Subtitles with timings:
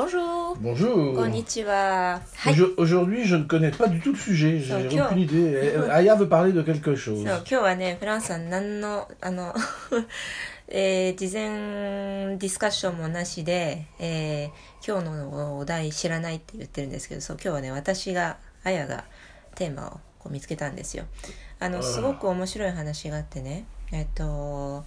[0.00, 0.54] Bonjour.
[0.60, 1.14] Bonjour.
[1.16, 2.20] Konnichiwa.
[2.44, 2.50] Hi.
[2.52, 4.58] Aujo- Aujourd'hui, je ne connais pas du tout le sujet.
[4.60, 5.72] J'ai aucune idée.
[5.74, 7.24] Eh, Aya veut parler de quelque chose.
[7.26, 9.54] そう今日はね、フランスは何の、あの、
[10.68, 14.50] えー事前ディスカッションもなしで、えー
[14.86, 19.04] 今日のお題知らないって言ってるんですけど、そう、今日はね、私が、あやが
[19.54, 21.04] テーマをこう見つけたんですよ。
[21.58, 24.84] あの、すごく面白い話があってね、えっと、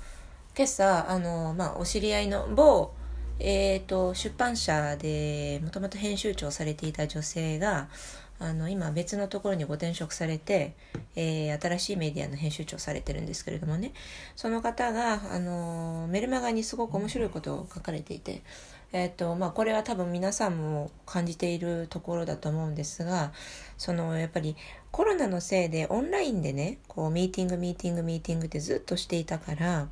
[0.56, 2.92] 今朝、あの、まあ、お知り合いの某、
[3.40, 7.88] えー、と出版社でもともと編集長をされていた女性が
[8.42, 10.74] あの今別のところにご転職されて、
[11.16, 13.92] えー新しいメディアの編集長されてるんですけれどもね。
[14.36, 18.42] その方があのメルマガにすごく面白いことを書かれていて、
[18.92, 23.32] えーとまあ、これは多分皆さんも感じているところだと思うんですが
[23.78, 24.56] そのやっぱり
[24.92, 29.90] コロナのせいでオンラインでねこうミーティングミーティングミーティングってずっとしていたから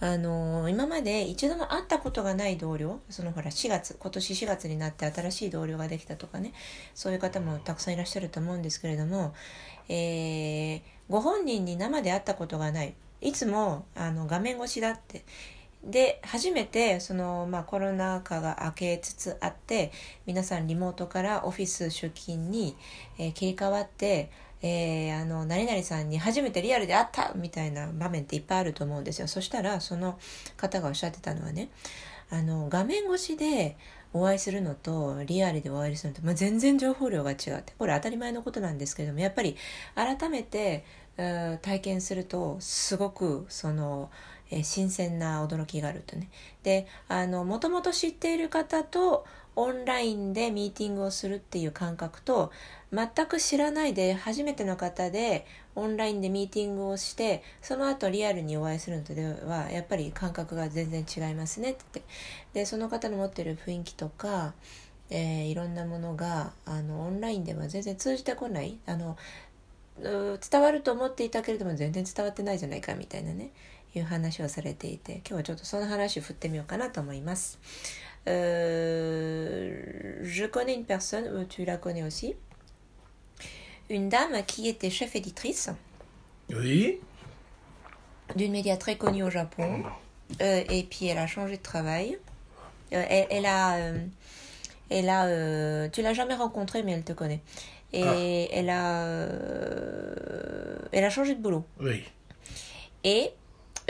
[0.00, 6.52] あの今まで一度も会ったことがない同僚そのほら4月今年4月になって新しい同僚ができたとかね
[6.94, 9.34] そういう方もたくさんいらっしゃると思うんですけれども、
[9.88, 12.94] えーご本人に生で会ったことがない。
[13.20, 15.24] いつもあの画面越しだって。
[15.86, 19.92] で初めてその、まあ、コロナ禍が明けつつあって
[20.26, 22.76] 皆さんリモートからオフィス出勤に、
[23.18, 24.30] えー切り替わって、
[24.62, 29.28] えーあの何々さんに初めてリアルで会ったみたいな場面っていっぱいあると思うんですよ。
[29.28, 30.18] そしたらその
[30.56, 31.68] 方がおっしゃってたのはね
[32.30, 33.76] あの画面越しで
[34.12, 39.56] お会いするのとリアルでお会いするのと、まあ、全然情報量が違ってこれ当たり前のことなんですけれどもやっぱり
[39.94, 40.84] 改めて、
[41.16, 44.10] 体験するとすごくその、
[44.50, 46.28] えー新鮮な驚きがあるとね。
[46.62, 49.24] であのもともと知っている方と
[49.58, 52.52] オンラインでミーティングをするっていう感覚と
[52.92, 62.02] 全く知らないで初めての方でオンラインでミーティングをしてその後リアルにお会いするのとではやっぱり感覚が全然違いますねって。
[62.52, 64.52] でその方の持ってる雰囲気とか、
[65.10, 68.78] えーいろんなものがあのオンラインでは全然通じてこない。
[68.86, 69.16] あの
[69.98, 73.50] 伝わると思っていたけれども全然伝わってないじゃないかみたいなね。
[73.95, 77.59] いう話をされていて今日はちょっとその話を振ってみようかなと思います。
[78.27, 82.35] Euh, je connais une personne, euh, tu la connais aussi,
[83.89, 85.69] une dame qui était chef éditrice
[86.49, 86.99] Oui.
[88.35, 89.83] d'une média très connue au Japon.
[90.41, 92.17] Euh, et puis elle a changé de travail.
[92.93, 93.97] Euh, elle, elle a, euh,
[94.89, 97.41] elle a, euh, tu l'as jamais rencontrée mais elle te connaît.
[97.91, 98.15] Et Ah.
[98.53, 101.65] elle a, euh, elle a changé de boulot.
[101.79, 102.03] Oui.
[103.03, 103.31] Et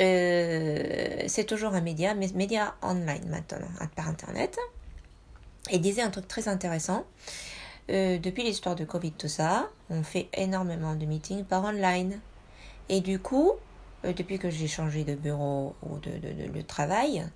[0.01, 4.59] euh, c'est toujours un média, mais média online maintenant, par internet.
[5.71, 7.05] Et disait un truc très intéressant.
[7.91, 12.21] Euh, depuis l'histoire de Covid, tout ça, on fait énormément de meetings par online.
[12.89, 13.53] Et du coup,
[14.05, 17.27] euh, depuis que j'ai changé de bureau ou de, de- de- de travail,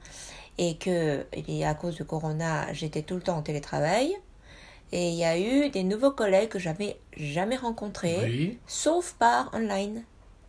[0.59, 4.15] et que et à cause de Corona, j'étais tout le temps en télétravail,
[4.93, 8.59] et il y a eu des nouveaux collègues que j'avais jamais rencontrés, Oui.
[8.67, 10.05] sauf par online.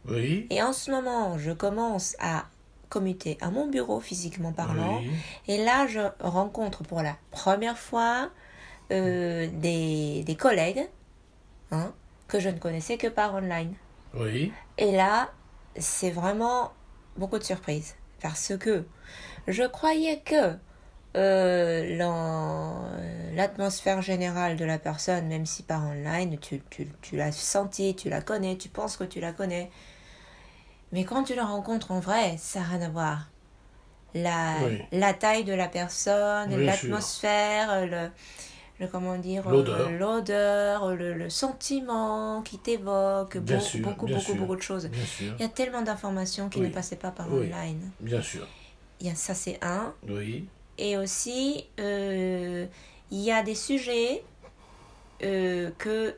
[0.08, 0.48] Oui.
[0.50, 2.46] Et en ce moment, je commence à
[2.90, 5.00] commuter à mon bureau physiquement parlant.
[5.00, 5.12] Oui.
[5.48, 8.30] Et là, je rencontre pour la première fois
[8.92, 10.88] euh, des, des collègues
[11.72, 11.94] hein,
[12.28, 13.74] que je ne connaissais que par online.
[14.14, 14.52] Oui.
[14.78, 15.32] Et là,
[15.78, 16.74] c'est vraiment
[17.18, 17.96] beaucoup de surprises.
[18.22, 18.86] Parce que
[19.48, 20.56] je croyais que
[21.18, 21.98] euh,
[23.36, 28.10] l'atmosphère générale de la personne, même si par online, tu, tu, tu l'as senti, tu
[28.10, 29.72] la connais, tu penses que tu la connais.
[30.92, 33.28] Mais quand tu la rencontres en vrai, ça n'a rien à voir.
[34.14, 34.82] La, Oui.
[34.92, 38.10] la taille de la personne, l'atmosphère, le,
[38.82, 39.92] le comment dire, euh, L'odeur.
[39.92, 44.36] l'odeur, le, le sentiment qui t'évoque, sûr, beaucoup, beaucoup, sûr.
[44.36, 44.90] beaucoup de choses.
[45.22, 46.68] Il y a tellement d'informations qui Oui.
[46.68, 47.90] ne passaient pas par online.
[48.02, 48.46] Bien sûr.
[49.00, 49.94] Il y a ça, c'est un.
[50.10, 50.46] Oui.
[50.78, 52.66] Et aussi, euh,
[53.12, 54.24] il y a des sujets
[55.24, 56.16] euh, que,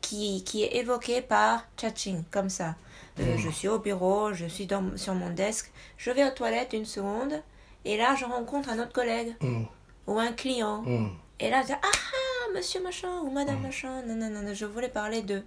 [0.00, 2.76] qui, qui est évoqué par chatting, comme ça.
[3.20, 3.38] Euh, Mm.
[3.38, 6.84] Je suis au bureau, je suis dans, sur mon desk, je vais aux toilettes une
[6.84, 7.42] seconde,
[7.84, 9.66] et là, je rencontre un autre collègue Hum,
[10.06, 10.84] ou un client.
[10.86, 11.10] hum.
[11.40, 14.64] Et là, je dis, ah ah, monsieur machin ou madame machin, non, non, non, je
[14.66, 15.44] voulais parler d'eux.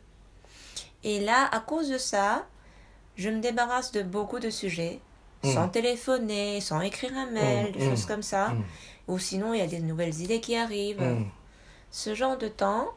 [1.03, 2.45] Et là, à cause de ça,
[3.15, 4.99] je me débarrasse de beaucoup de sujets,
[5.43, 8.49] sans téléphoner, sans écrire un mail, Mm, des choses mm, comme ça.
[8.49, 8.63] mm.
[9.07, 11.01] Ou sinon, il y a des nouvelles idées qui arrivent.
[11.89, 12.87] Ce genre de temps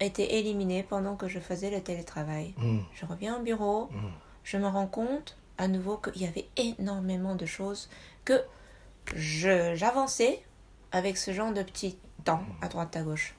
[0.00, 2.54] était éliminé pendant que je faisais le télétravail.
[2.58, 4.10] hum, Je reviens au bureau, hum.
[4.44, 7.88] je me rends compte à nouveau qu'il y avait énormément de choses
[8.24, 8.40] que
[9.14, 10.40] je j'avançais
[10.92, 13.34] avec ce genre de petits temps à droite à gauche.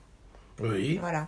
[0.59, 0.97] Oui.
[0.97, 1.27] Voilà.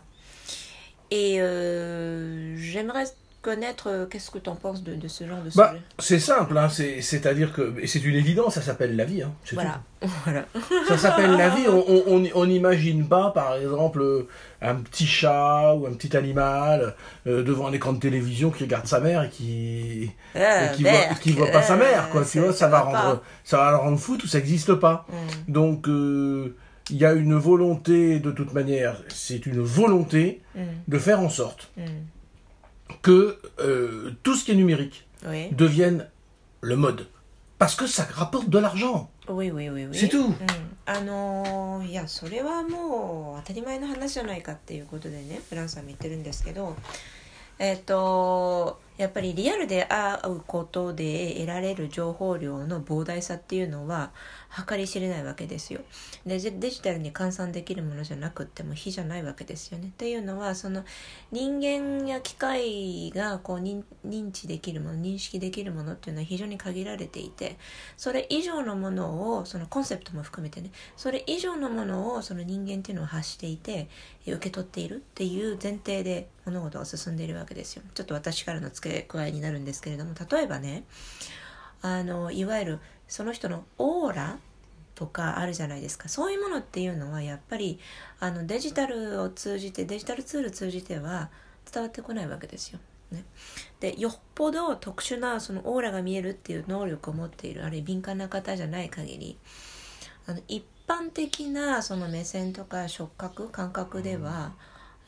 [1.12, 3.06] Et euh, j'aimerais
[3.42, 5.82] connaître euh, qu'est-ce que tu en penses de, de ce genre de Bah, sujet?
[6.00, 9.24] c'est simple, hein, c'est- c'est-à-dire que et c'est une évidence, ça s'appelle la vie.
[9.24, 9.34] Hein,
[10.26, 10.46] Voilà.
[10.88, 11.66] Ça s'appelle la vie.
[11.68, 14.28] On- n'imagine pas, par exemple, euh,
[14.62, 16.96] un petit chat ou un petit animal
[17.28, 20.84] euh, devant un écran de télévision qui regarde sa mère et qui Euh, et qui
[20.84, 22.24] voit, qui voit pas sa mère, quoi.
[22.26, 25.06] Tu vois, ça, va rendre, ça va le rendre fou, tout ça n'existe pas.
[25.48, 30.98] Mm, Donc, il y a une volonté, de toute manière, c'est une volonté mm, de
[31.00, 31.82] faire en sorte mm.
[33.02, 35.50] Que euh, tout ce qui est numérique Oui.
[35.52, 36.08] devienne
[36.62, 37.08] le mode.
[37.58, 39.10] Parce que ça rapporte de l'argent.
[39.30, 39.98] Oui, oui, oui, oui.
[39.98, 40.26] C'est tout.
[40.26, 40.36] うん、
[40.86, 46.76] あのーいやそれはもう当たり前の話じゃないかっていうことでねフランスは言ってるんですけど
[47.60, 54.12] えっ、とやっぱりリアルで会うことで得られる情報量の膨大さっていうのは
[54.68, 55.82] 計り知れないわけですよ。
[56.26, 59.88] でデジタルに換算できるものじゃなくっても非じゃないわけですよね。
[59.88, 60.84] っていうのはその
[61.32, 63.84] 人間や機械がこう認
[64.32, 67.58] 知できるもの認識できるものっていうのは非常に限られていて
[67.96, 73.90] それ以上のものをそのコンセプトも含めてねそれ以上のものをその人間っていうのは発していて
[74.26, 77.84] 受け取っているっていう前提で物事が進んでいるわけですよ。
[77.94, 80.84] ちょっと私からの付け加えになるんですけれども例えばね
[81.82, 82.80] あのいわゆる
[83.12, 84.40] その人のオーラ
[84.96, 87.78] とかあるじゃないですかそういうものっていうのはやっぱり
[88.22, 91.30] あのデジタルを通じてデジタルツール通じては
[91.70, 92.80] 伝わってこないわけですよ。
[93.12, 93.26] ね、
[93.82, 99.38] でよっぽど特殊なそのオーラが見えるっていう能力を持っているあるいは敏感な方じゃない限り
[100.28, 104.54] あの一般的なその目線とか触覚感覚では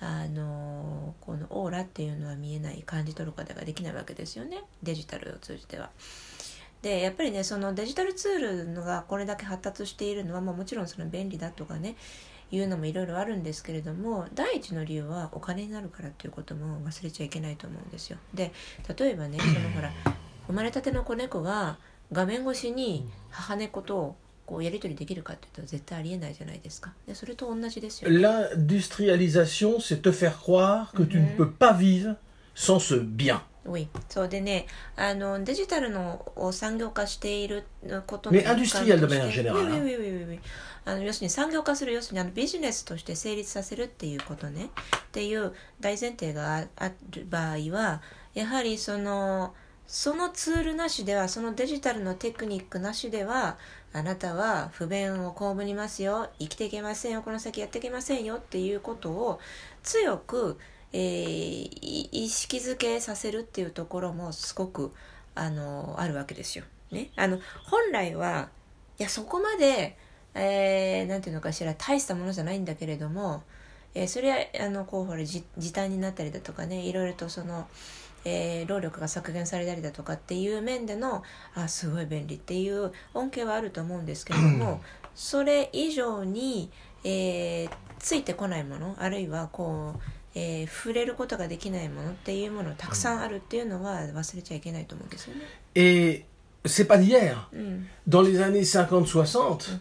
[0.01, 5.89] あのこのオーラっていうのは見えない感じ取ることができないわけですよねデジタルを通じては。
[6.83, 11.95] でやっぱりねそのデジタルツールのがこれだけ発達しているのは、まあ、もちろんその便利だとかね
[12.51, 18.17] いうのもいろいろあるんですけれども第一の理由はお金になるからっていうことも忘れちゃいけないと思うんですよ。
[18.33, 18.51] で
[18.95, 19.91] 例えばねそのほら
[20.47, 21.77] 生まれたての子猫が
[22.11, 24.15] 画面越しに母猫と
[24.45, 26.93] こうやり取りできるかっていうと絶対ありえないじゃないですか。
[27.07, 28.11] でそれと同じですよ。
[28.11, 32.17] L'industrialisation, c'est te faire croire que tu ne peux pas vivre
[32.53, 33.41] sans ce bien.
[33.65, 33.87] Oui.
[34.09, 37.63] そうでねあのデジタルのを産業化している
[38.07, 39.53] ことの Mais て générale.
[39.53, 40.39] Oui, oui, oui, oui, oui.
[40.85, 44.69] あの要するに産業化する要するにあのビジネスとして成立させるっていうことねっ
[45.11, 48.01] ていう大前提があある場合は
[48.33, 49.53] やはりその
[49.87, 53.57] そのツールなしではそのデジタルのテクニックなしでは
[53.93, 59.39] あなたは不便を被りますよ生きていけませんよこの先やっていけませんよっていうことを
[59.83, 60.57] 強く、
[60.93, 64.93] えーい意識づけさせるっていうところもすごく
[65.35, 66.63] あのあるわけですよ。
[66.91, 68.49] ね、あの本来は
[68.99, 69.97] いやそこまで、
[70.35, 73.43] えーなんていうのかしら大したものじゃないんだけれども、
[73.95, 77.67] えーそれはあのこうほら時時短になったりだとかねいろいろとその、
[78.25, 81.23] えー労力が削減されたりだとかっていう面での
[81.55, 84.81] あすごい便利っていう恩恵はあると思うんですけれども
[85.15, 86.69] それ以上に、
[87.03, 87.69] えー
[87.99, 89.99] ついてこないものあるいはこう、
[90.35, 95.41] えー触れることができないものっていうものたくさんあるっていうのは忘れちゃいけないと思うんですよね。
[95.75, 96.23] Et
[96.65, 97.35] c'est pas d'hier.
[97.53, 99.79] うん、Dans les années 50-60,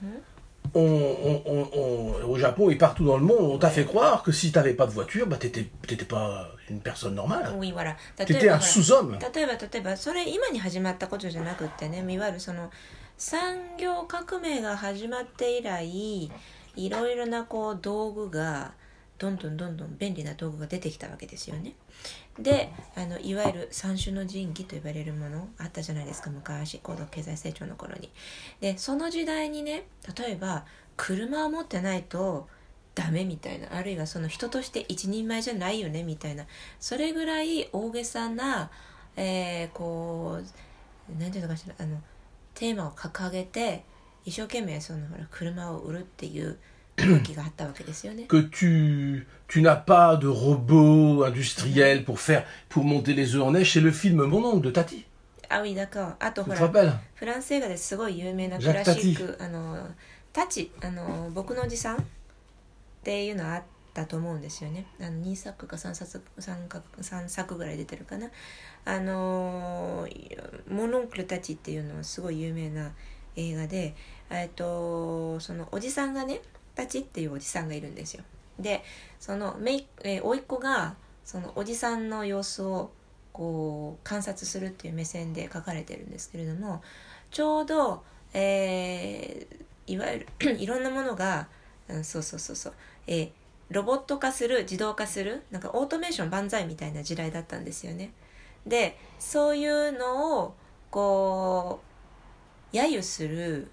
[0.74, 4.22] on, on- on- on- au Japon et partout dans le monde, on t'a fait croire
[4.22, 7.44] que si t'avais pas de voiture, bah t'étais t'étais pas une personne normale.
[7.56, 9.18] ウィワラ例 T'étais un sous-homme.
[9.34, 12.70] 例えば例えばそれ今に始まったことじゃなくってねいわゆるその
[13.18, 16.30] 産業革命が始まって以来
[16.76, 18.72] いろいろなこう道具が
[19.22, 21.74] どんどんどんどん便利な道具が出てきたわけですよね。
[22.40, 28.10] であのいわゆる三種の神器と呼ばれるものあったじゃないですか昔高度経済成長の頃に。
[28.60, 29.84] でその時代にね
[30.18, 30.64] 例えば
[30.96, 32.48] 車を持ってないと
[32.96, 36.46] ダメみたいなあるいはその人として一人前じゃないよねみたいな
[36.80, 38.72] それぐらい大げさな、
[39.16, 42.02] えーこう何ていうのかしらあの
[42.54, 43.84] テーマを掲げて
[44.24, 46.58] 一生懸命そのほら車を売るっていう
[46.96, 48.26] 動きがあったわけですよね。
[48.28, 53.72] Que tu, tu n'as pas de robot industriel pour faire, pour monter les œufs en neige,
[53.72, 55.04] c'est le film Mon oncle de Tati.
[55.52, 59.86] あウィだかあと Tu ほ te ら rappelles フランス映画ですごい有名なクジャックラシックあの
[60.32, 62.04] タチあの僕のおじさんっ
[63.04, 68.28] ていうのあったと思うんですよねあの2作か3作 3, か3作ぐらい出てるかな
[68.86, 70.08] あの
[70.70, 72.92] モノンクルたちっていうのはすごい有名な
[73.36, 73.94] 映画で
[74.30, 76.40] えっとそのおじさんがね
[76.74, 78.24] たちっていうおじさんがいるんですよ。
[78.58, 78.82] で
[79.18, 82.90] そのめい、えー、甥っ子がそのおじさんの様子を
[83.32, 86.82] こう観察するっていう目線で書かれてるんですけれども
[87.30, 88.02] ちょうど、
[88.34, 91.48] えーいわゆる いろんなものが、
[91.88, 92.72] うん、そうそうそうそう、
[93.06, 93.30] えー
[93.72, 98.12] ロボット化する自動化するなんかオートメーション万歳みたいな時代だったんですよね。
[98.66, 100.54] でそういうのを
[100.90, 101.80] こ
[102.72, 103.70] う揶揄する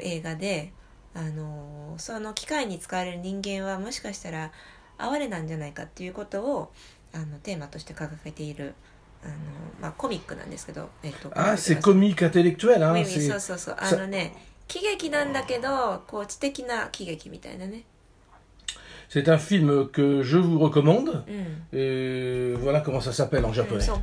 [0.00, 0.72] 映画で
[1.14, 4.50] あのその機械に使われる人間はもしかしたら
[4.98, 6.72] 哀れなんじゃないかっていうことを
[7.12, 8.74] あのテーマとして掲げている
[9.24, 9.34] あの、
[9.80, 12.92] まあ、コミックなんですけど、えっと、Ah, c'est comique intellectuel, hein.
[12.92, 14.34] ウィウィ c'est- そうそうそうあのね
[14.66, 17.84] 喜劇なんだけどこう知的な喜劇みたいなね
[19.08, 21.24] C'est un film que je vous recommande.
[21.26, 23.84] うん Et voilà comment ça s'appelle en うん、japonais.
[23.84, 23.94] Ça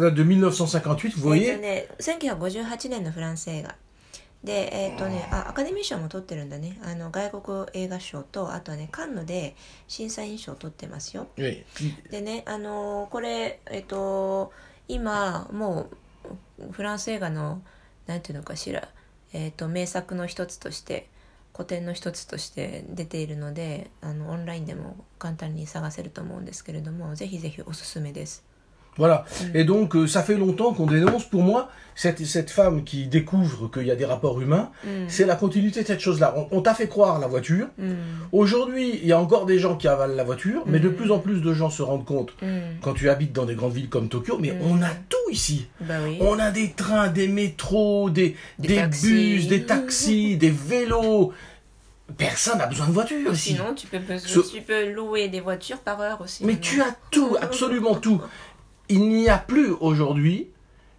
[0.00, 3.74] date de 1958, vous voyez とね、1958年のフランス映画。
[4.44, 6.76] でえっ、とねあアカデミー賞も取ってるんだね。
[6.82, 9.54] あの外国映画賞とあとはねカンヌで
[9.86, 11.28] 審査員賞を取ってますよ.
[12.10, 14.50] でねあのーこれえっ、と
[14.88, 15.88] 今も
[16.58, 17.62] うフランス映画の
[18.08, 18.88] なんていうのかしら、
[19.32, 21.06] えっと名作の一つとして
[21.54, 28.51] 古典の一つとして出ているのであのオンラインでも簡単に探せると思うんですけれどもぜひぜひおすすめです。
[28.96, 29.24] Voilà.
[29.40, 29.56] Mm.
[29.56, 31.24] Et donc, euh, ça fait longtemps qu'on dénonce.
[31.24, 34.88] Pour moi, cette, cette femme qui découvre qu'il y a des rapports humains, mm.
[35.08, 36.34] c'est la continuité de cette chose-là.
[36.50, 37.68] On, t'a fait croire la voiture.
[37.78, 37.92] Mm.
[38.32, 41.18] Aujourd'hui, il y a encore des gens qui avalent la voiture, mais de plus en
[41.18, 42.34] plus de gens se rendent compte,
[42.82, 45.66] quand tu habites dans des grandes villes comme Tokyo, mais on a tout ici.
[45.80, 51.32] Bah on a des trains, des métros, des, des, bus, des taxis, des vélos
[52.18, 53.54] personne n'a besoin de voiture aussi.
[53.54, 56.44] Sinon, tu peux louer des voitures par heure aussi.
[56.44, 58.20] Mais tu as tout, absolument tout
[58.89, 60.49] Il n'y a plus aujourd'hui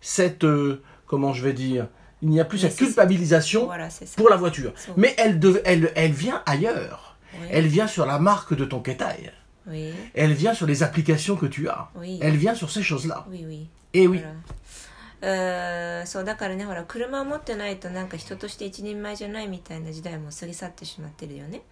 [0.00, 1.88] cette, euh, comment je vais dire,
[2.22, 4.16] il n'y a plus Mais cette c'est- culpabilisation Voilà, c'est ça.
[4.16, 4.72] pour la voiture.
[4.76, 7.16] So- Mais elle, dev- elle, elle vient ailleurs.
[7.34, 9.30] Oui, Elle vient sur la marque de ton Ketai.
[9.66, 11.88] oui, Elle vient sur les applications que tu as.
[11.94, 13.26] oui, Elle vient sur ces choses-là.
[13.30, 13.68] oui, oui.
[13.94, 14.18] Et oui.
[14.18, 14.32] ほら
[15.20, 21.58] うーんそうだからねほら車を持ってないとなんか人として一人前じゃないみたいな時代も過ぎ去ってしまってるよね。
[21.58, 21.62] っ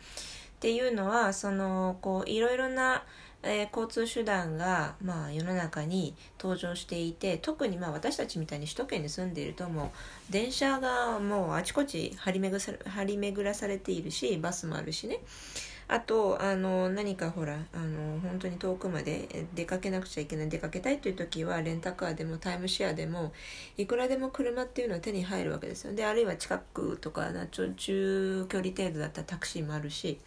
[0.58, 3.04] ていうのはそのこういろいろな、
[3.43, 9.91] えー交通手段が、まあ、世の中に登場していて特にまあ私たちみたいに首都圏に住んでいるとも
[10.29, 15.19] う電車がもうあちこち張り巡らさ張り巡らされているしバスもあるしね。
[15.91, 23.33] あとあの何かほらあの本当に遠くまで出かけなくちゃいけない出かけたいという時はレンタカーでもタイムシェアでも
[23.75, 25.93] いくらでも車っていうのは手に入るわけですよ。
[25.93, 30.17] であるいは近くとかなちょ中距離程度だったらタクシーもあるし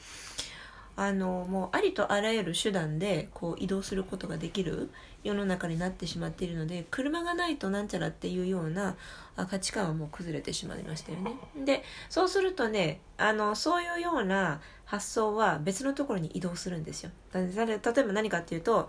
[0.96, 4.90] あのもうありとあらゆる手段でこう移動することができる
[5.24, 8.96] 世の中になってしまっているので車がないとなんちゃらっていうような
[9.36, 11.32] 価値観はもう崩れてしまいましたよね。
[11.64, 17.10] でそうするとねあのそういうような発想は別のところに移動するんですよ。
[17.32, 18.88] 例えば何かっていうと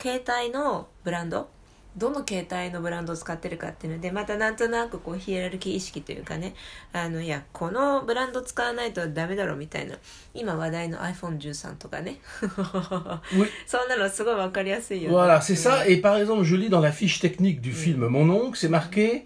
[0.00, 1.48] 携帯のブランド
[1.97, 6.53] どの携帯のブランドを使ってるかっていうのでまたなんとなくこうヒエラルキー意識というかね
[6.93, 9.95] あのいやこのブランド使わないとダメだろみたいな
[10.33, 13.47] 今話題の iPhone13 とかね Oui.
[13.67, 15.85] そんなのすごいわかりやすいよね Voilà, c'est ça.
[15.85, 19.25] Et par exemple, je lis dans la fiche technique du film Mon oncle, c'est marqué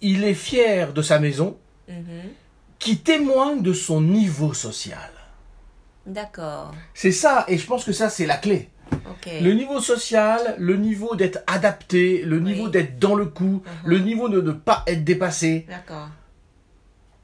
[0.00, 1.56] Il est fier de sa maison,
[1.88, 2.36] うん
[2.78, 5.10] qui témoigne de son niveau social.
[6.06, 6.72] うん D'accord.
[6.94, 8.68] C'est ça, et je pense que ça, c'est la clé.
[8.92, 9.30] OK.
[9.42, 12.42] Le niveau social, le niveau d'être adapté, le Oui.
[12.44, 13.90] niveau d'être dans le coup, Mhm.
[13.90, 15.66] le niveau de ne pas être dépassé.
[15.68, 16.08] D'accord.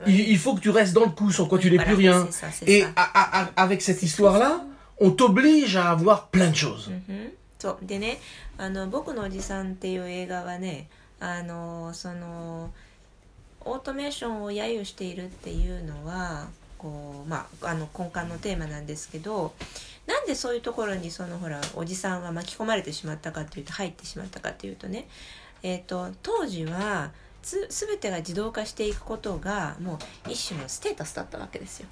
[0.06, 1.96] Il, il faut que tu restes dans le coup, sans quoi tu n'es Voilà, plus
[1.99, 2.26] rien.
[2.30, 2.88] c'est ça, c'est Et ça.
[2.96, 4.64] à- à- à- avec cette histoire-là,
[4.99, 6.90] on t'oblige à avoir plein de choses.
[7.08, 8.18] うんそうでね
[8.58, 10.87] あの「僕のおじさん」っていう映画はね
[11.18, 12.70] あのその
[13.64, 19.54] オートメーションを揶揄しているっていうのはこう、まあ、あの根幹のテーマなんですけど
[20.09, 25.07] なんでそういうところにそのほらおじさんは巻き込まれてしまったかっていうと入ってしまったかっていうとね、
[25.61, 27.11] えー、と当時は
[27.43, 31.87] つ全てが自動化していくことがもう一種のステータスだったわけですよ。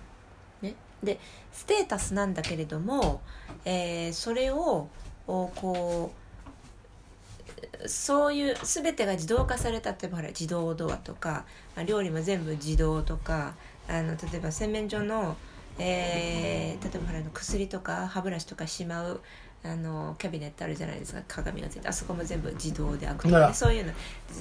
[0.64, 1.20] ね、で
[1.54, 3.22] ステータスなんだけれども、
[3.66, 4.88] えーそれを
[5.28, 6.12] こ
[7.84, 11.46] うそういう全てが自動化された例えば自動ドアとか
[11.86, 13.56] 料理も全部自動とか
[13.88, 15.38] あの例えば洗面所の、
[15.80, 19.22] えー例えばほらあの薬とか歯ブラシとかしまう
[19.64, 21.22] あのキャビネットあるじゃないですか。
[21.28, 23.94] 鏡がついてあそこも全部自動で開くとか、ね、そういうの。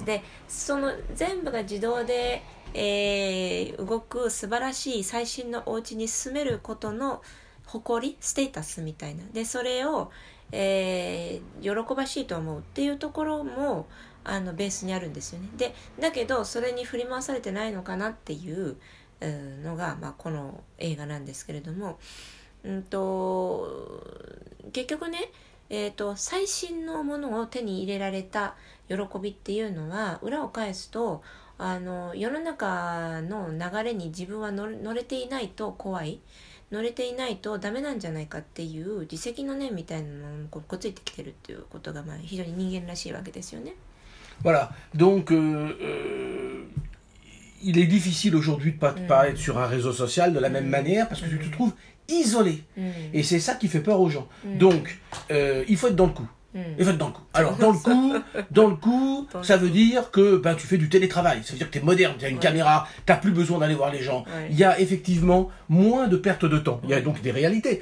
[0.05, 7.21] でその全部が自動で、えー動く素晴らしい最新のお家に住めることの
[7.65, 9.23] 誇りステータスみたいな。
[9.33, 10.11] でそれを、
[10.51, 13.87] えー喜ばしいと思うっていうところも
[14.23, 15.49] あのベースにあるんですよね。
[15.57, 18.77] でだけどそれに振り回されてないのかなっていううん
[19.21, 21.99] のが、まあ、この映画なんですけれども、
[22.63, 23.67] うん、と
[24.71, 25.31] 結局ね、
[25.69, 28.55] えー、と最新のものを手に入れられた
[28.87, 31.23] 喜びっていうのは裏を返すと
[31.57, 36.19] あの世の中の流れに自分は乗れていないと怖い
[36.71, 43.73] 乗れていないとダメなんじゃないかっていう自責の念みたいなのもこうついてきてるっていうことがまあ非常に人間らしいわけですよね。
[44.43, 44.69] Voilà.
[44.93, 46.67] Donc, euh,
[47.63, 50.67] il est difficile aujourd'hui de ne pas, être sur un réseau social de la même
[50.67, 51.73] manière parce que tu te trouves
[52.09, 52.63] isolé.
[53.13, 54.27] Et c'est ça qui fait peur aux gens.
[54.45, 54.99] Donc,
[55.31, 56.27] euh, il faut être dans le coup.
[56.77, 57.23] Il faut être dans le coup.
[57.33, 58.13] Alors, dans le coup,
[58.51, 61.41] dans le coup, ça veut dire que ben, tu fais du télétravail.
[61.43, 63.59] Ça veut dire que tu es moderne, tu as une caméra, tu n'as plus besoin
[63.59, 64.25] d'aller voir les gens.
[64.49, 66.81] Il y a effectivement moins de perte de temps.
[66.83, 67.81] Il y a donc des réalités.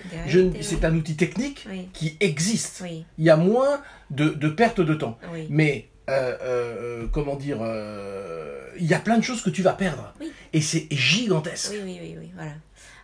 [0.61, 2.83] C'est un outil technique qui existe.
[3.17, 5.17] Il y a moins de, de de temps.
[5.49, 9.73] Mais euh, euh, comment dire, euh, il y a plein de choses que tu vas
[9.73, 10.13] perdre.
[10.19, 10.31] Oui.
[10.53, 11.71] Et c'est gigantesque.
[11.71, 12.55] Oui, oui, oui, oui, voilà.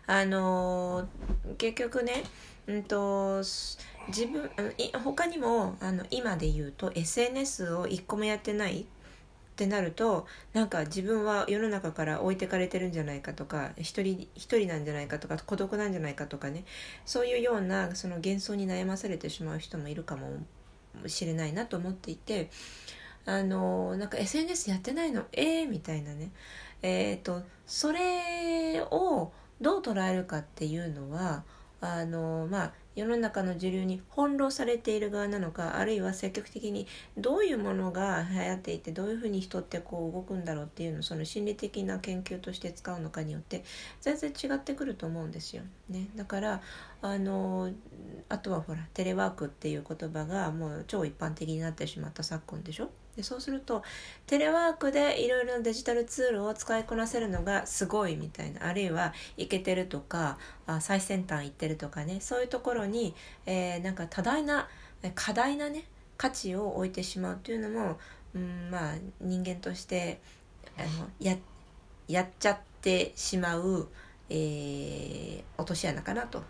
[0.07, 2.23] あのー結局ね、
[2.67, 3.77] うんとす
[4.07, 8.85] 自分い他にもあの今で言うと SNS を一個もやってないっ
[9.55, 16.65] てなるとなんか自分は世の中から置いてかれてるんじゃないかとか一人一人なんじゃないかとか孤独なんじゃないかとかね
[17.05, 20.29] そういうようなその幻想に悩まされてしまう人もいるかも
[21.07, 22.49] しれないなと思っていて
[23.25, 25.23] あのなんか SNS やってないの？
[25.31, 26.31] えー、みたいなね。
[26.81, 29.31] えー、とそれを
[29.61, 31.43] どう捉えるかっていうのは
[31.79, 43.63] あのまあ世の中の主流に翻弄されている側なのかあるいは積極的にどういうものが流行っていてどういうふうに人ってこう動くんだろうっていうのをその心理的な研究として使うのかによって
[44.01, 45.63] 全然違ってくると思うんですよ。
[45.89, 46.61] ね、だから
[47.01, 47.71] あの
[48.29, 53.83] あとはほらテレワークっていう言葉がもう超一般的になってしまった昨今でしょでそうすると
[54.25, 63.13] テレワークでいろいろなデジタルツールを使いこなせるのがすごいみたいなあるいはイケてるとかあ最先端行ってるとかねそういうところに、
[63.45, 64.69] えーなんか多大な
[65.15, 65.85] 過大なね
[66.17, 67.97] 価値を置いてしまうというのも、
[68.35, 70.21] うん、まあ人間として
[70.77, 71.35] あのや
[72.07, 73.87] やっちゃってしまう、
[74.29, 76.43] えー落とし穴かなと。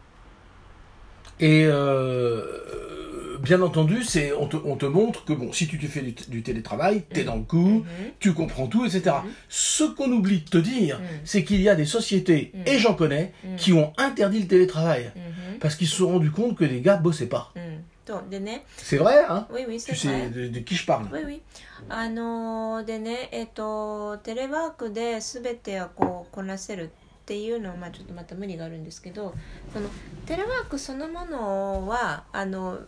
[1.41, 5.87] Et euh, bien entendu, c'est on te, on te montre que bon, si tu te
[5.87, 7.85] fais du, du télétravail, t'es dans le coup, Mhm.
[8.19, 9.17] tu comprends tout, etc.
[9.25, 9.31] Mhm.
[9.49, 11.05] Ce qu'on oublie de te dire, Mhm.
[11.25, 12.63] c'est qu'il y a des sociétés, Mhm.
[12.67, 13.57] et j'en connais, Mhm.
[13.57, 15.13] qui ont interdit le télétravail.
[15.15, 17.51] うん Parce qu'ils se sont rendus compte que les gars bossaient pas.
[17.57, 20.25] うん、とでね C'est vrai, hein Oui, oui, c'est Tu vrai.
[20.25, 21.07] sais de, de qui je parle.
[21.13, 21.41] Oui, oui.
[21.89, 26.91] あのーでねえっ、とテレワークで全てをこうこなせる
[27.32, 29.34] っていうのはまあちょっとまた無理があるんですけど
[29.72, 29.88] その
[30.26, 32.80] テレワークそのものはあの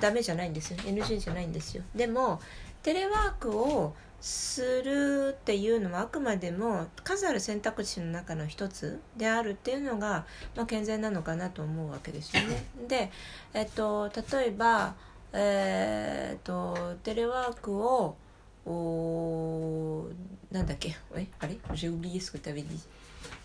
[0.00, 2.40] ダメじゃないんですよ NG じゃないんですよでも
[2.82, 10.24] テレワークをするっていうのはあくまでも数ある選択肢の中の一つであるっていうのが、
[10.56, 12.64] まあ、健全なのかなと思うわけですよね。
[12.88, 13.10] で、
[13.52, 14.94] えっと、例えば、
[15.34, 18.16] えーっとテレワークを
[18.70, 20.06] お
[20.50, 22.78] なんだっけえあれ J'ai oublié ce que tu avais dit.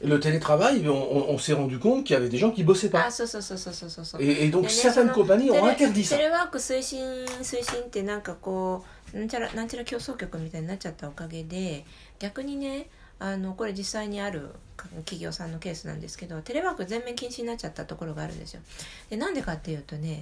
[0.01, 2.89] Le télétravail, on, on- on s'est rendu compte qu'il y avait des gens qui bossaient
[2.89, 3.05] pas.
[3.07, 4.21] あそうそうそうそうそうそうそう。
[4.21, 6.17] Et, et donc Mais certaines compagnies テ ont レ interdit ça.
[6.17, 6.99] テレワーク推進
[7.41, 11.85] 推進ってなんかこうなんちゃらなんちゃら競争局みたいになっちゃったおかげで
[12.19, 12.87] 逆にね
[13.19, 18.61] あのこれ実際にあるか企業さんのケースなんですけどテレワーク全面禁止になっちゃったところがあるんですよ。
[19.09, 20.21] でなんでかっていうとね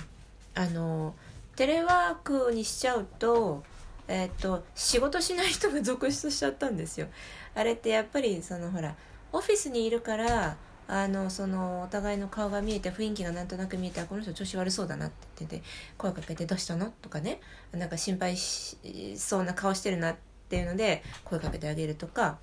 [0.54, 1.14] あの
[1.58, 3.64] テレワークにしちゃうと,、
[4.08, 7.08] えっと仕事しない人が続出しちゃったんですよ。
[7.56, 8.96] あれってやっぱりそのほら
[9.32, 15.64] オフィスにいるからあのそのお互いの顔が見えて雰囲気がなんとなく見えてこの人調子悪そうだなって言ってて
[15.98, 17.42] 声かけて「どうしたの?」とかね
[17.72, 18.78] なんか心配し
[19.18, 20.16] そうな顔してるなっ
[20.48, 22.38] ていうので声かけてあげるとか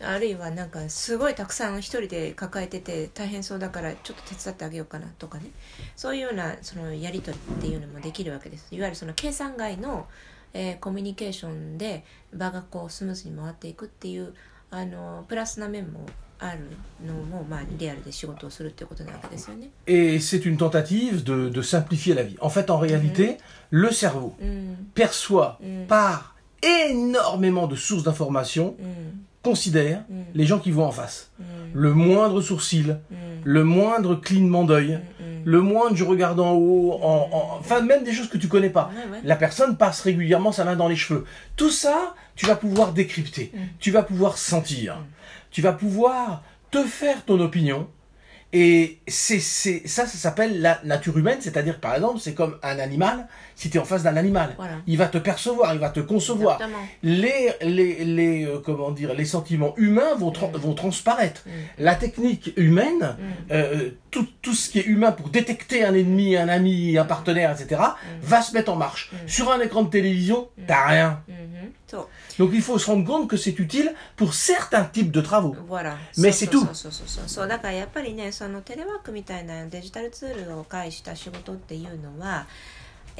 [0.00, 5.50] あるいはなんかすごいたくさん一人で抱えてて大変そうだからちょっと手伝ってあげようかなとかね
[5.96, 10.06] そういうようなそのやり取りっていうのもできるわけですいわゆるその計算外の、
[10.53, 12.03] えーコミュニケーションで
[12.33, 14.33] 場がこうスムーズに回っていくっていう
[14.71, 16.05] あのプラスな面も
[16.39, 16.59] ある
[17.05, 19.69] のも、まあ、リアルで仕事をするっていうことなわけですよね。
[19.87, 22.35] Et c'est une tentative de, de simplifier la vie.
[22.41, 23.37] En fait, en réalité,
[23.69, 25.85] le cerveau うん、 perçoit Mm.
[25.87, 30.22] par énormément de sources d'informations, うん、 considère mm.
[30.34, 31.30] les gens qui vont en face.
[31.38, 31.44] Mm.
[31.74, 33.14] Le moindre sourcil, mm.
[33.44, 35.00] le moindre clignement d'œil,
[35.44, 37.58] le moindre je regarde en haut, en, en...
[37.58, 38.90] enfin même des choses que tu connais pas.
[39.24, 41.24] La personne passe régulièrement sa main dans les cheveux.
[41.56, 44.98] Tout ça, tu vas pouvoir décrypter, tu vas pouvoir sentir,
[45.50, 47.88] tu vas pouvoir te faire ton opinion.
[48.54, 52.78] Et c'est, c'est, ça, ça s'appelle la nature humaine, c'est-à-dire par exemple, c'est comme un
[52.78, 54.76] animal, si tu es en face d'un animal, Voilà.
[54.86, 56.58] il va te percevoir, il va te concevoir.
[57.02, 61.42] Les, les, les, euh, comment dire, les sentiments humains vont, tra- vont transparaître.
[61.46, 61.50] Mm.
[61.82, 63.52] La technique humaine, Mm.
[63.52, 67.50] euh, tout, tout ce qui est humain pour détecter un ennemi, un ami, un partenaire,
[67.52, 67.82] etc.,
[68.22, 69.10] va se mettre en marche.
[69.26, 71.22] Sur un écran de télévision, t'as rien.
[71.88, 71.98] Mhm.
[72.00, 75.56] うんそう Donc il faut se rendre compte que c'est utile pour certains types de travaux.
[75.66, 75.96] Voilà.
[76.18, 76.66] Mais c'est tout.
[77.26, 82.46] そうだからやっぱりねそのテレワークみたいなデジタルツールを介した仕事っていうのは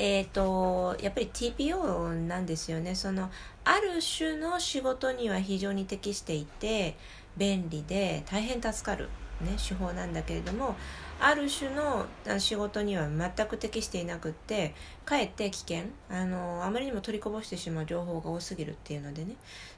[0.00, 3.30] えー、とやっぱり TPO なんですよねその
[3.64, 6.94] ある種の仕事には非常に適していて
[7.36, 9.08] 便利で大変助かる、
[9.40, 10.74] ね、手法なんだけれども
[11.20, 12.06] ある種の
[12.38, 14.74] 仕事には全く適していなくって
[15.04, 19.36] かえって危険あのあまりにも取りこぼしてしまう情報が多すぎるっていうのでね。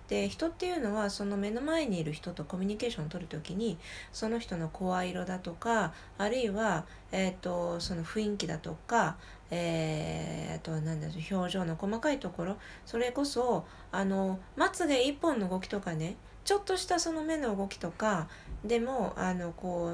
[0.08, 3.78] で人っていうのはその目の前にいる人とコミュニケーションを取るときに
[4.12, 9.16] その人の声色だとかあるいは、えー、とその雰囲気だとか、
[9.52, 18.26] えー、あとは何だろう表情の細かいところそれこそあのまつげ一本の動きとかねちょっとしたその目の動きとか
[18.64, 19.90] でもあのこ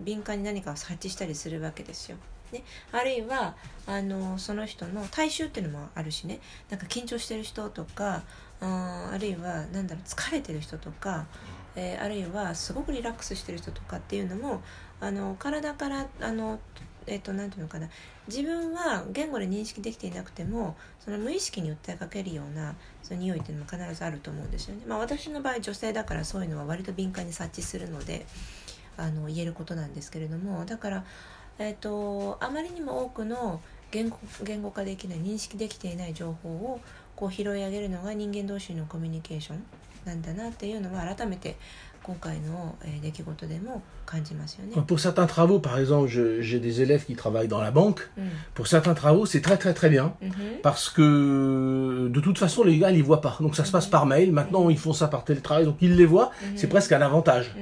[0.00, 2.16] う敏感に何かを察知したりするわけですよ。
[2.52, 2.62] ね、
[2.92, 6.38] あるいはあのその人の体臭っていうのもあるしね
[6.68, 8.24] なんか緊張してる人とか
[8.60, 11.26] ああるいはなんだろう疲れてる人とか、
[11.76, 14.60] えーあるいはすごくリラックスしてる人とかっていうのも
[15.00, 16.60] あの体からあの
[17.06, 17.88] えっ、となんていうのかな
[18.28, 24.82] 自分は言語で認識できていなくてもその無意識に訴えかけるようなその匂いっていうのも必ずあると思うんですよね。
[24.86, 28.26] まあ、私の場合女性だからそういうのは割と敏感に察知するので
[28.96, 31.04] あの言えることなんですけれどもだから、
[31.58, 33.60] えー、とあまりにも多くの
[33.90, 36.80] 言語言語化できない認識できていない情報を
[37.16, 39.64] こう拾い上げるのが人間同士のコミュニケーション
[40.04, 41.56] なんだなっていうのは改めて
[44.86, 48.10] Pour certains travaux, par exemple, j'ai des élèves qui travaillent dans la banque.
[48.16, 48.22] Mm.
[48.54, 50.60] Pour certains travaux, c'est très très très bien mm-hmm.
[50.62, 53.36] parce que de toute façon, les gars, ils les voient pas.
[53.40, 53.90] Donc ça se passe mm-hmm.
[53.90, 54.32] par mail.
[54.32, 54.72] Maintenant, mm-hmm.
[54.72, 56.30] ils font ça par télétravail, donc ils les voient.
[56.56, 57.54] C'est presque un avantage.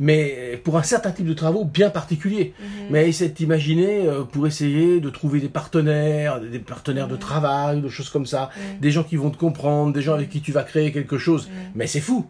[0.00, 2.54] Mais pour un certain type de travaux bien particulier.
[2.90, 7.88] Mais essayez d'imaginer euh, pour essayer de trouver des partenaires, des partenaires de travail, de
[7.88, 8.80] choses comme ça, mm.
[8.80, 11.48] des gens qui vont te comprendre, des gens avec qui tu vas créer quelque chose.
[11.48, 11.52] Mm.
[11.74, 12.26] Mais c'est fou.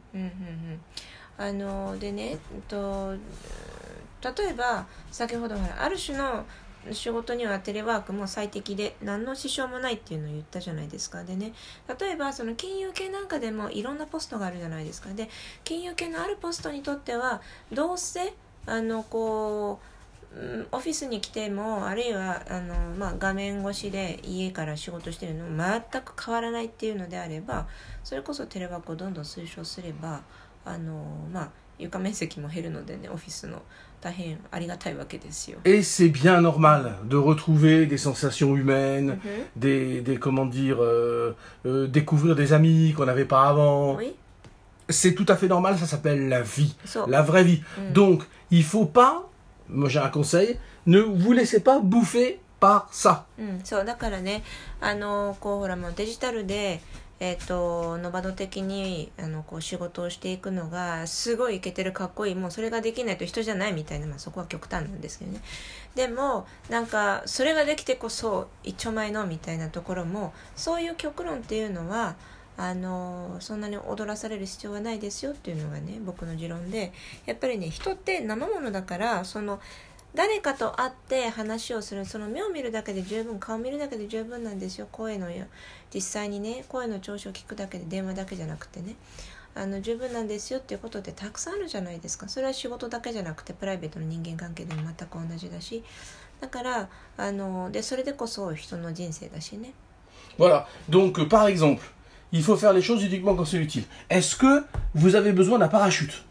[1.36, 3.14] あのでね、うんと
[4.22, 6.46] 例えば先ほどある種の
[6.92, 11.24] 仕事にはテレワークも最適で何の支障もないっていうのを言ったじゃないですか。
[11.24, 11.52] でね
[11.98, 15.10] 例えばその金融系なんかでもいろんなポストがあるじゃないですか。
[15.10, 15.28] で
[15.64, 17.40] 金融系のあるポストにとっては
[17.72, 18.34] どうせ
[18.66, 19.94] あのこう
[20.72, 27.68] オフィスに来てもあるいはあの、まあ、画面越しで家から仕事してるのも全く変わらないっていうのであれば
[28.02, 30.22] それこそテレワークをどんどん推奨すれば
[30.65, 33.61] あの、まあ、床面積も減るのでねオフィスの
[34.01, 35.59] 大変ありがたいわけですよ。
[35.65, 39.19] Et c'est bien normal de retrouver des sensations humaines, うん
[39.57, 41.35] des, des comment dire, euh,
[41.65, 43.95] euh, découvrir des amis qu'on n'avait pas avant.
[43.95, 44.15] Oui.
[44.87, 47.61] C'est tout à fait normal, ça s'appelle la vie, そう la vraie vie.
[47.77, 47.93] Mm.
[47.93, 49.27] Donc, il faut pas,
[49.69, 50.57] moi j'ai un conseil,
[50.87, 53.25] ne vous laissez pas bouffer par ça.
[53.37, 54.43] うん、そうだからね
[54.81, 56.81] あのこうほらもうデジタルで、
[57.20, 65.40] えー、とノバド的にあのこう仕事をしていくのがすごいイケてるかっこいいもうそれができないと人じゃないみたいな、まあ、そこは極端なんですけどね。
[65.94, 72.16] でもなんかそれができてこそ一丁前のみたいなところもそういう極論っていうのは
[72.56, 76.92] あのそんなに踊らされる必要はないですよっていうのがね僕の持論で
[77.26, 79.60] やっぱりね人って生ものだからその
[80.14, 82.04] 誰かと会って話をする。
[82.04, 84.86] その目を見るだけで十分顔見るだけで十分なんですよ。
[84.92, 85.46] 声のよ
[85.92, 88.96] 実際にね声の調子を聞くだけで電話だけじゃなくてね。
[89.56, 92.28] あの十分なんですよっていうことってたくさんあるじゃないですか。
[92.28, 95.82] それは仕事だけじゃなくてプライベートの人間関係でも全く同じだし。
[96.40, 99.72] だからあのでそれでこそ人の人生だしね。
[100.38, 100.66] Voilà.
[100.88, 101.84] Donc, euh, par exemple,
[102.32, 103.84] il faut faire les choses uniquement quand c'est utile.
[104.10, 106.24] Est-ce que vous avez besoin d'un parachute?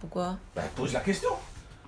[0.00, 1.28] 僕は ben, Pose la question.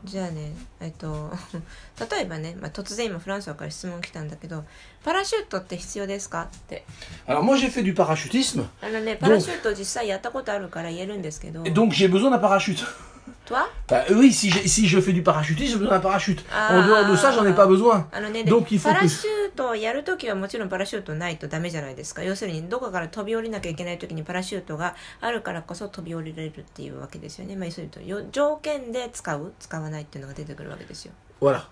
[0.05, 1.31] じゃあねえっと
[2.11, 4.65] 例えばね、まあ、突然今フランスから質問来たんだけど
[5.05, 6.43] パラシュートって必要ですか？
[6.45, 6.85] って。
[7.27, 11.63] Alors, moi j'ai fait du parachutisme, あのねパラシュート実際やったことあるから言えるんですけど。
[11.65, 12.85] Et donc j'ai besoin d'un parachute.
[13.45, 16.45] toi Bah, oui, si, si je fais du parachutisme, j'ai besoin d'un parachute.
[16.53, 16.79] Ah.
[16.79, 18.09] en dehors de ça, j'en ai pas besoin.
[18.47, 19.09] Donc il faut パラ que...
[19.09, 31.63] シュートをやるときはもちろんパラシュートないとダメじゃないですか要するにどこかから飛び降りなきゃいけないときにパラシュートがあるからこそ飛び降りられるっていうわけですよねまあ要するによ条件で使う使わないっていうのが出てくるわけですよ Voilà.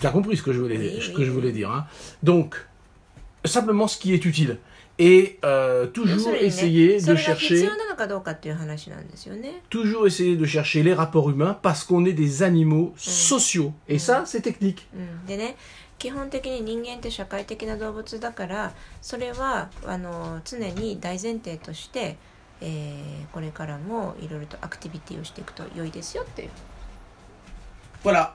[0.00, 1.34] Tu as compris ce que je voulais, Oui, ce oui, que je oui.
[1.36, 1.70] voulais dire.
[1.70, 1.86] hein.
[2.22, 2.56] Donc,
[3.44, 4.58] simplement ce qui est utile.
[4.98, 7.64] Et euh, toujours essayer de chercher...
[7.64, 13.72] 要なのかどうかっていう話なんですよね Toujours essayer de chercher les rapports humains parce qu'on est des animaux sociaux.
[13.88, 14.86] Et ça, c'est technique.
[15.98, 22.16] 基本的に人間って社会的な動物だからそれはあの常に大前提として、
[22.60, 26.50] えーこれからもいろいろとアクティビティをしていくと良いですよっていう
[28.04, 28.32] Voilà.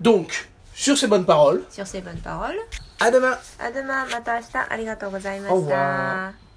[0.00, 2.56] Donc, sur ces bonnes paroles, Sur ces bonnes paroles
[2.98, 6.32] à demain あでまあまた明日ありがとうございまし au revoir.
[6.32, 6.51] た。